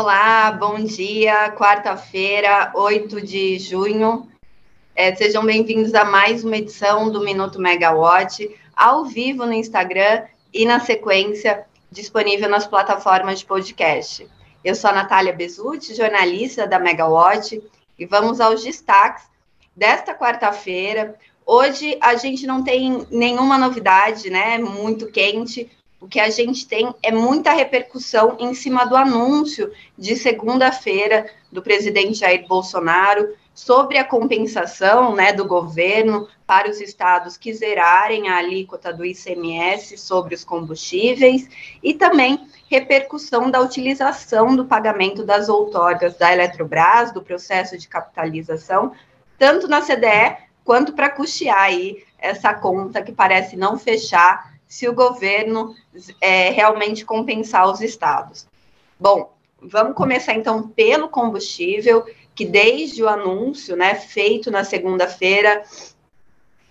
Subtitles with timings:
[0.00, 4.28] Olá, bom dia, quarta-feira, 8 de junho.
[4.94, 10.22] É, sejam bem-vindos a mais uma edição do Minuto Megawatt, ao vivo no Instagram
[10.54, 14.24] e na sequência disponível nas plataformas de podcast.
[14.62, 17.60] Eu sou a Natália Bezutti, jornalista da Megawatt,
[17.98, 19.24] e vamos aos destaques
[19.74, 21.16] desta quarta-feira.
[21.44, 24.58] Hoje a gente não tem nenhuma novidade, né?
[24.58, 25.68] Muito quente,
[26.00, 31.60] o que a gente tem é muita repercussão em cima do anúncio de segunda-feira do
[31.60, 38.36] presidente Jair Bolsonaro sobre a compensação né, do governo para os estados que zerarem a
[38.36, 41.48] alíquota do ICMS sobre os combustíveis
[41.82, 48.92] e também repercussão da utilização do pagamento das outorgas da Eletrobras, do processo de capitalização,
[49.36, 54.92] tanto na CDE quanto para custear aí essa conta que parece não fechar se o
[54.92, 55.74] governo
[56.20, 58.46] é, realmente compensar os estados.
[59.00, 65.64] Bom, vamos começar então pelo combustível, que desde o anúncio, né, feito na segunda-feira,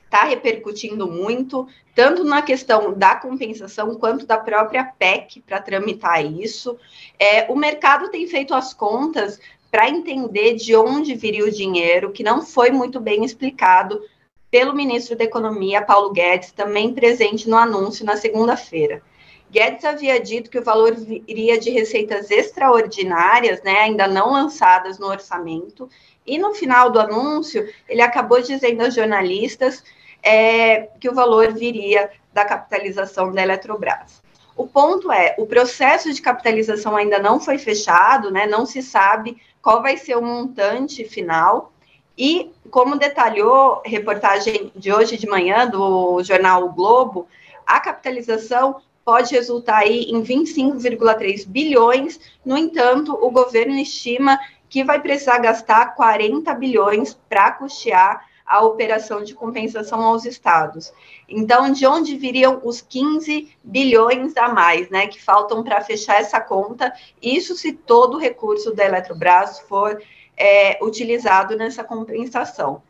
[0.06, 6.78] está repercutindo muito, tanto na questão da compensação quanto da própria PEC para tramitar isso.
[7.20, 12.24] É, o mercado tem feito as contas para entender de onde viria o dinheiro, que
[12.24, 14.02] não foi muito bem explicado
[14.50, 19.02] pelo ministro da Economia, Paulo Guedes, também presente no anúncio na segunda-feira.
[19.50, 20.96] Guedes havia dito que o valor
[21.28, 25.90] iria de receitas extraordinárias, né, ainda não lançadas no orçamento,
[26.26, 29.84] e no final do anúncio, ele acabou dizendo aos jornalistas
[30.22, 34.22] é, que o valor viria da capitalização da Eletrobras.
[34.56, 39.38] O ponto é, o processo de capitalização ainda não foi fechado, né, não se sabe
[39.62, 41.72] qual vai ser o montante final,
[42.18, 47.28] e, como detalhou reportagem de hoje de manhã do jornal o Globo,
[47.66, 52.20] a capitalização pode resultar aí em 25,3 bilhões.
[52.44, 59.24] No entanto, o governo estima que vai precisar gastar 40 bilhões para custear a operação
[59.24, 60.94] de compensação aos estados.
[61.28, 66.40] Então, de onde viriam os 15 bilhões a mais, né, que faltam para fechar essa
[66.40, 66.94] conta?
[67.22, 70.02] Isso se todo o recurso da Eletrobras for
[70.38, 72.82] é, utilizado nessa compensação.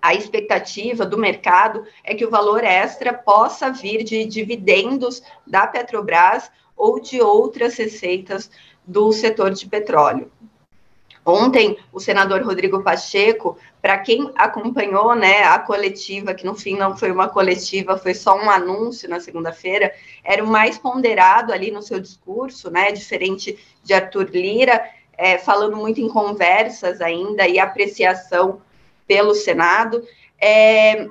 [0.00, 6.50] A expectativa do mercado é que o valor extra possa vir de dividendos da Petrobras
[6.76, 8.50] ou de outras receitas
[8.86, 10.30] do setor de petróleo.
[11.28, 16.96] Ontem, o senador Rodrigo Pacheco, para quem acompanhou né, a coletiva, que no fim não
[16.96, 19.92] foi uma coletiva, foi só um anúncio na segunda-feira,
[20.22, 25.76] era o mais ponderado ali no seu discurso, né, diferente de Arthur Lira, é, falando
[25.76, 28.60] muito em conversas ainda e apreciação
[29.06, 30.02] pelo Senado.
[30.40, 31.08] É,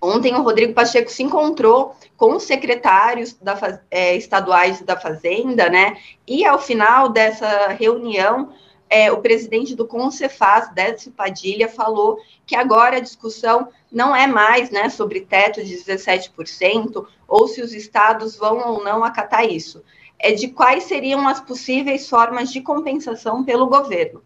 [0.00, 5.96] ontem o Rodrigo Pacheco se encontrou com os secretários da, é, estaduais da Fazenda, né?
[6.26, 8.52] E ao final dessa reunião,
[8.88, 14.70] é, o presidente do Concefaz, Décio Padilha, falou que agora a discussão não é mais
[14.70, 19.82] né, sobre teto de 17%, ou se os estados vão ou não acatar isso
[20.18, 24.22] é de quais seriam as possíveis formas de compensação pelo governo.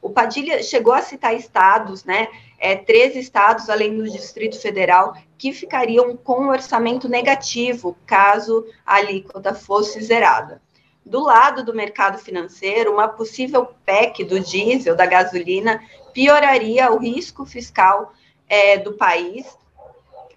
[0.00, 2.26] O Padilha chegou a citar estados, né?
[2.58, 8.96] É, três estados, além do Distrito Federal, que ficariam com um orçamento negativo caso a
[8.96, 10.60] alíquota fosse zerada.
[11.04, 15.82] Do lado do mercado financeiro, uma possível PEC do diesel, da gasolina,
[16.12, 18.12] pioraria o risco fiscal
[18.48, 19.46] é, do país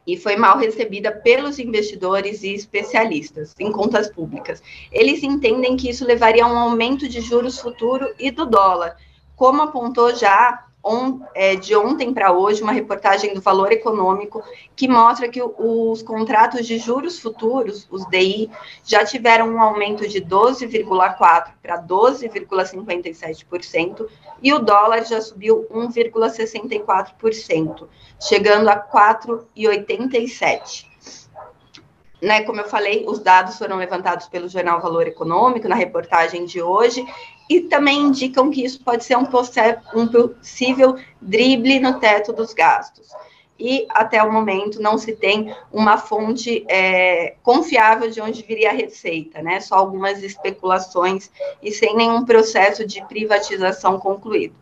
[0.05, 4.61] e foi mal recebida pelos investidores e especialistas em contas públicas.
[4.91, 8.97] Eles entendem que isso levaria a um aumento de juros futuro e do dólar,
[9.35, 14.43] como apontou já on, é, de ontem para hoje uma reportagem do Valor Econômico
[14.75, 18.51] que mostra que os contratos de juros futuros, os DI,
[18.83, 24.07] já tiveram um aumento de 12,4% para 12,57%
[24.43, 27.87] e o dólar já subiu 1,64%,
[28.21, 30.85] chegando a 4,87%.
[32.21, 36.61] Né, como eu falei, os dados foram levantados pelo jornal Valor Econômico na reportagem de
[36.61, 37.05] hoje
[37.49, 39.27] e também indicam que isso pode ser um,
[39.95, 43.07] um possível drible no teto dos gastos.
[43.57, 48.73] E até o momento não se tem uma fonte é, confiável de onde viria a
[48.73, 49.61] receita, né?
[49.61, 51.31] Só algumas especulações
[51.61, 54.55] e sem nenhum processo de privatização concluído.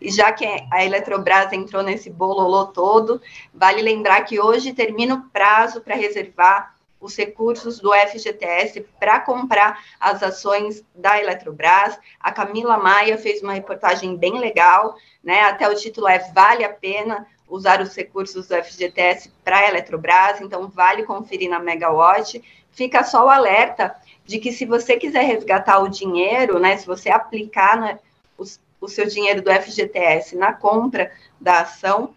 [0.00, 3.20] E já que a Eletrobras entrou nesse bololô todo,
[3.52, 9.82] vale lembrar que hoje termina o prazo para reservar os recursos do FGTS para comprar
[10.00, 11.98] as ações da Eletrobras.
[12.18, 15.42] A Camila Maia fez uma reportagem bem legal, né?
[15.42, 20.40] Até o título é Vale a pena usar os recursos do FGTS para a Eletrobras,
[20.40, 22.42] então vale conferir na Megawatt.
[22.70, 27.10] fica só o alerta de que se você quiser resgatar o dinheiro, né, se você
[27.10, 27.98] aplicar né,
[28.36, 28.44] o,
[28.80, 31.10] o seu dinheiro do FGTS na compra
[31.40, 32.14] da ação,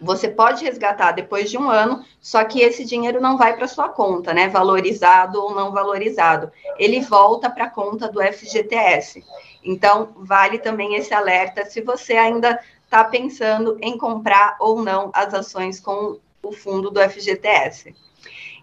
[0.00, 3.88] você pode resgatar depois de um ano, só que esse dinheiro não vai para sua
[3.88, 4.48] conta, né?
[4.48, 6.50] Valorizado ou não valorizado.
[6.78, 9.24] Ele volta para a conta do FGTS.
[9.64, 15.34] Então, vale também esse alerta se você ainda está pensando em comprar ou não as
[15.34, 17.94] ações com o fundo do FGTS.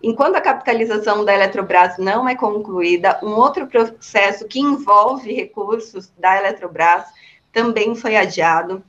[0.02, 6.38] Enquanto a capitalização da Eletrobras não é concluída, um outro processo que envolve recursos da
[6.38, 7.06] Eletrobras
[7.52, 8.84] também foi adiado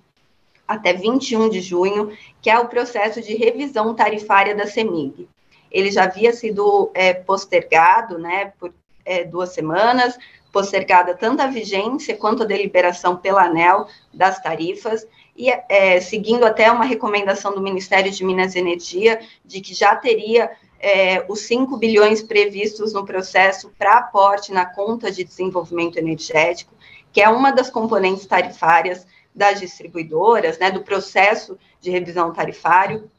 [0.66, 5.28] até 21 de junho, que é o processo de revisão tarifária da CEMIG.
[5.70, 8.72] Ele já havia sido é, postergado né, por
[9.04, 10.16] é, duas semanas,
[10.52, 15.06] postergada tanto a vigência quanto a deliberação pela ANEL das tarifas,
[15.36, 19.96] e é, seguindo até uma recomendação do Ministério de Minas e Energia, de que já
[19.96, 26.72] teria é, os 5 bilhões previstos no processo para aporte na conta de desenvolvimento energético,
[27.12, 33.10] que é uma das componentes tarifárias das distribuidoras, né, do processo de revisão tarifário.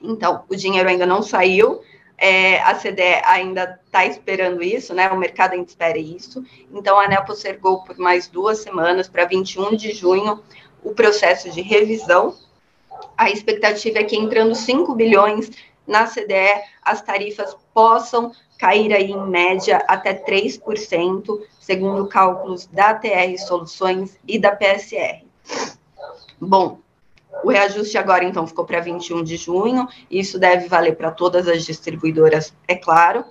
[0.00, 1.80] Então, o dinheiro ainda não saiu,
[2.18, 5.10] é, a CDE ainda está esperando isso, né?
[5.10, 6.42] O mercado ainda espera isso.
[6.72, 10.42] Então, a ANEL postergou por mais duas semanas, para 21 de junho,
[10.82, 12.34] o processo de revisão.
[13.16, 15.50] A expectativa é que entrando 5 bilhões
[15.86, 23.36] na CDE, as tarifas possam cair aí em média até 3%, segundo cálculos da TR
[23.38, 25.25] Soluções e da PSR.
[26.40, 26.80] Bom,
[27.44, 31.64] o reajuste agora, então, ficou para 21 de junho, isso deve valer para todas as
[31.64, 33.24] distribuidoras, é claro.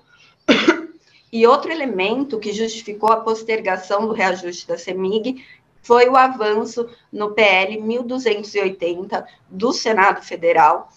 [1.32, 5.44] E outro elemento que justificou a postergação do reajuste da CEMIG
[5.82, 10.90] foi o avanço no PL 1280 do Senado Federal,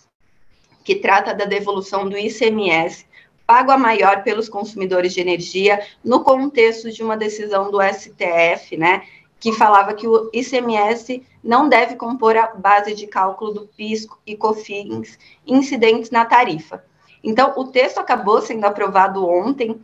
[0.84, 3.04] que trata da devolução do ICMS
[3.48, 9.02] pago a maior pelos consumidores de energia no contexto de uma decisão do STF, né,
[9.40, 14.36] que falava que o ICMS não deve compor a base de cálculo do PIS e
[14.36, 16.84] COFINS incidentes na tarifa.
[17.22, 19.80] Então, o texto acabou sendo aprovado ontem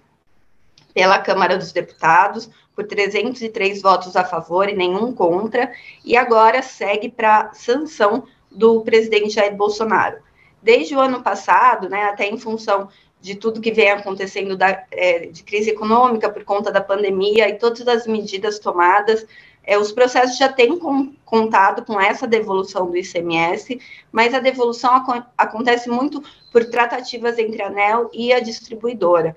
[0.92, 5.72] pela Câmara dos Deputados, por 303 votos a favor e nenhum contra,
[6.04, 10.18] e agora segue para sanção do presidente Jair Bolsonaro.
[10.62, 12.88] Desde o ano passado, né, até em função
[13.24, 17.54] de tudo que vem acontecendo da, é, de crise econômica por conta da pandemia e
[17.54, 19.26] todas as medidas tomadas,
[19.64, 23.80] é, os processos já têm com, contado com essa devolução do ICMS,
[24.12, 26.22] mas a devolução ac acontece muito
[26.52, 29.34] por tratativas entre a ANEL e a distribuidora.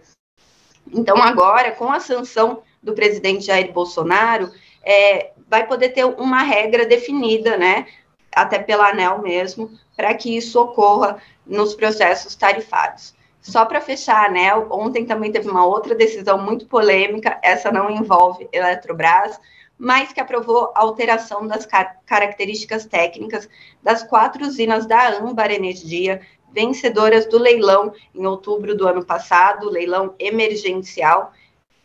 [0.93, 4.51] Então, agora, com a sanção do presidente Jair Bolsonaro,
[4.83, 7.87] é, vai poder ter uma regra definida, né,
[8.35, 13.15] até pela ANEL mesmo, para que isso ocorra nos processos tarifários.
[13.47, 18.45] Só para fechar ANEL, ontem também teve uma outra decisão muito polêmica, essa não envolve
[18.51, 19.39] Eletrobras,
[19.77, 23.47] mas que aprovou a alteração das car características técnicas
[23.81, 26.19] das quatro usinas da Âmbar Energia,
[26.51, 31.31] vencedoras do leilão em outubro do ano passado, leilão emergencial.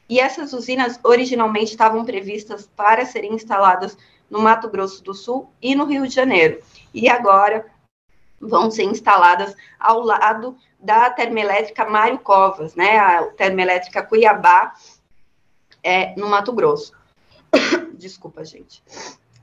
[0.08, 3.96] E essas usinas originalmente estavam previstas para serem instaladas
[4.28, 6.60] no Mato Grosso do Sul e no Rio de Janeiro.
[6.92, 7.66] E agora
[8.42, 14.74] vão ser instaladas ao lado da termoelétrica Mário Covas, né, a termoelétrica Cuiabá,
[15.82, 16.93] é, no Mato Grosso.
[17.94, 18.82] Desculpa, gente.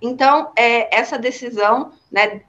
[0.02, 2.42] Então, é, essa decisão, né,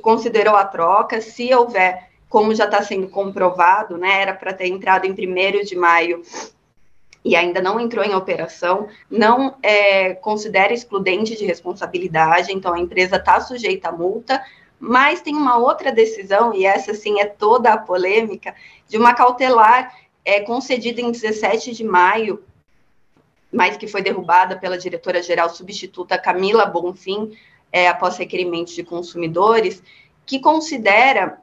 [0.00, 5.04] considerou a troca, se houver, como já está sendo comprovado, né, era para ter entrado
[5.04, 6.22] em 1 de maio
[7.24, 13.16] e ainda não entrou em operação, não é, considera excludente de responsabilidade, então a empresa
[13.16, 14.40] está sujeita à multa,
[14.78, 18.54] mas tem uma outra decisão, e essa sim é toda a polêmica,
[18.88, 22.44] de uma cautelar é, concedida em 17 de maio,
[23.52, 27.32] mas que foi derrubada pela diretora-geral substituta Camila Bonfim,
[27.72, 29.82] é, após requerimentos de consumidores,
[30.24, 31.40] que considera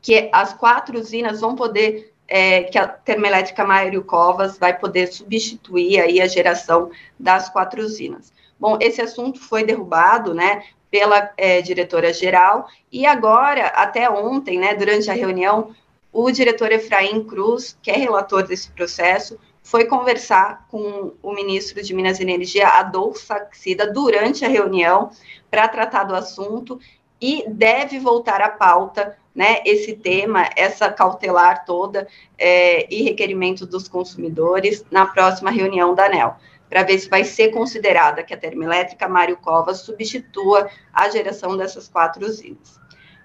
[0.00, 6.00] que as quatro usinas vão poder, é, que a termoelétrica Mário Covas vai poder substituir
[6.00, 8.32] aí a geração das quatro usinas.
[8.58, 15.10] Bom, esse assunto foi derrubado, né, pela é, diretora-geral, e agora, até ontem, né, durante
[15.10, 15.74] a reunião,
[16.12, 21.94] o diretor Efraim Cruz, que é relator desse processo, foi conversar com o ministro de
[21.94, 25.10] Minas e Energia, Adolfo Saxida, durante a reunião,
[25.50, 26.80] para tratar do assunto,
[27.20, 33.86] e deve voltar à pauta né, esse tema, essa cautelar toda é, e requerimento dos
[33.86, 36.36] consumidores na próxima reunião da ANEL
[36.68, 41.88] para ver se vai ser considerada que a termoelétrica Mário Covas substitua a geração dessas
[41.88, 42.78] quatro usinas.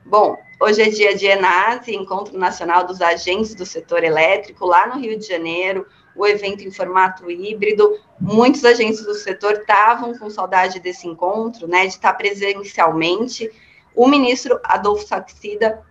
[0.06, 5.00] Bom, hoje é dia de ENASE, Encontro Nacional dos Agentes do Setor Elétrico, lá no
[5.00, 7.98] Rio de Janeiro, o evento em formato híbrido.
[8.20, 13.50] Muitos agentes do setor estavam com saudade desse encontro, né, de estar presencialmente.
[13.96, 15.82] O ministro Adolfo Saxida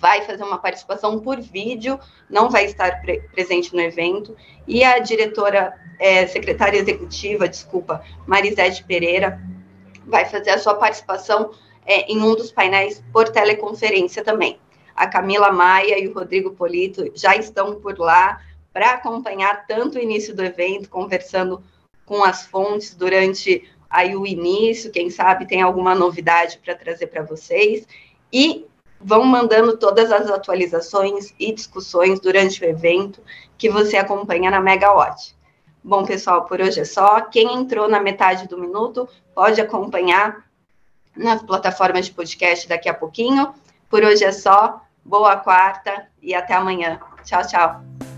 [0.00, 4.34] vai fazer uma participação por vídeo, não vai estar pre presente no evento,
[4.66, 9.40] e a diretora, é, secretária executiva, desculpa, Marisete Pereira,
[10.06, 11.50] vai fazer a sua participação
[11.84, 14.58] é, em um dos painéis por teleconferência também.
[14.96, 18.40] A Camila Maia e o Rodrigo Polito já estão por lá
[18.72, 21.62] para acompanhar tanto o início do evento, conversando
[22.06, 27.22] com as fontes durante aí o início, quem sabe tem alguma novidade para trazer para
[27.22, 27.86] vocês,
[28.32, 28.64] e
[29.00, 33.22] vão mandando todas as atualizações e discussões durante o evento
[33.56, 35.34] que você acompanha na Megawatt.
[35.82, 37.22] Bom, pessoal, por hoje é só.
[37.22, 40.44] Quem entrou na metade do minuto pode acompanhar
[41.16, 43.54] nas plataformas de podcast daqui a pouquinho.
[43.88, 44.82] Por hoje é só.
[45.02, 47.00] Boa quarta e até amanhã.
[47.24, 48.09] Tchau, tchau.